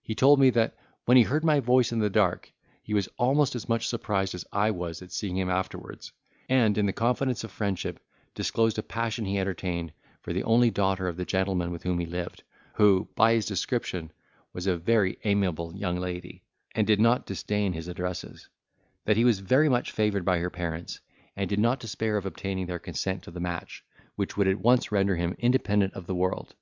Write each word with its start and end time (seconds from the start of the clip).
He 0.00 0.14
told 0.14 0.40
me 0.40 0.48
that, 0.48 0.74
when 1.04 1.18
he 1.18 1.24
heard 1.24 1.44
my 1.44 1.60
voice 1.60 1.92
in 1.92 1.98
the 1.98 2.08
dark, 2.08 2.50
he 2.82 2.94
was 2.94 3.06
almost 3.18 3.54
as 3.54 3.68
much 3.68 3.86
surprised 3.86 4.34
as 4.34 4.46
I 4.50 4.70
was 4.70 5.02
at 5.02 5.12
seeing 5.12 5.36
him 5.36 5.50
afterwards: 5.50 6.10
and, 6.48 6.78
in 6.78 6.86
the 6.86 6.92
confidence 6.94 7.44
of 7.44 7.50
friendship, 7.52 8.00
disclosed 8.34 8.78
a 8.78 8.82
passion 8.82 9.26
he 9.26 9.36
entertained 9.38 9.92
for 10.22 10.32
the 10.32 10.42
only 10.42 10.70
daughter 10.70 11.06
of 11.06 11.18
the 11.18 11.26
gentleman 11.26 11.70
with 11.70 11.82
whom 11.82 11.98
he 11.98 12.06
lived, 12.06 12.44
who, 12.76 13.08
by 13.14 13.34
his 13.34 13.44
description, 13.44 14.10
was 14.54 14.66
a 14.66 14.74
very 14.78 15.18
amiable 15.24 15.76
young 15.76 15.96
lady, 16.00 16.42
and 16.74 16.86
did 16.86 16.98
not 16.98 17.26
disdain 17.26 17.74
his 17.74 17.88
addresses; 17.88 18.48
that 19.04 19.18
he 19.18 19.24
was 19.26 19.40
very 19.40 19.68
much 19.68 19.92
favoured 19.92 20.24
by 20.24 20.38
her 20.38 20.48
parents; 20.48 20.98
and 21.36 21.50
did 21.50 21.58
not 21.60 21.78
despair 21.78 22.16
of 22.16 22.24
obtaining 22.24 22.64
their 22.64 22.78
consent 22.78 23.22
to 23.22 23.30
the 23.30 23.38
match, 23.38 23.84
which 24.16 24.34
would 24.34 24.48
at 24.48 24.60
once 24.62 24.90
render 24.90 25.16
him 25.16 25.36
independent 25.38 25.92
of 25.92 26.06
the 26.06 26.14
world. 26.14 26.54